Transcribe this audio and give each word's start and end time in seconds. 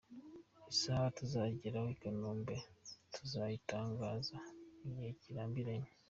Isaha 0.73 1.05
tuzagereraho 1.17 1.89
i 1.95 1.97
Kanombe 2.01 2.55
tuzayitangaza 3.13 4.37
mu 4.81 4.89
gihe 4.95 5.09
kitarambiranye. 5.19 5.89